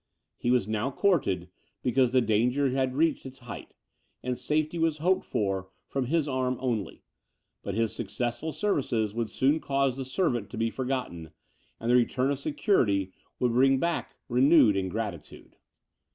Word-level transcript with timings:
He 0.39 0.49
was 0.49 0.67
now 0.67 0.89
courted, 0.89 1.47
because 1.83 2.11
the 2.11 2.21
danger 2.21 2.71
had 2.71 2.95
reached 2.95 3.23
its 3.23 3.37
height, 3.37 3.75
and 4.23 4.35
safety 4.35 4.79
was 4.79 4.97
hoped 4.97 5.23
for 5.23 5.69
from 5.87 6.07
his 6.07 6.27
arm 6.27 6.57
only; 6.59 7.03
but 7.61 7.75
his 7.75 7.93
successful 7.93 8.51
services 8.51 9.13
would 9.13 9.29
soon 9.29 9.59
cause 9.59 9.97
the 9.97 10.03
servant 10.05 10.49
to 10.49 10.57
be 10.57 10.71
forgotten, 10.71 11.29
and 11.79 11.91
the 11.91 11.95
return 11.95 12.31
of 12.31 12.39
security 12.39 13.13
would 13.37 13.51
bring 13.53 13.77
back 13.77 14.15
renewed 14.27 14.75
ingratitude. 14.75 15.57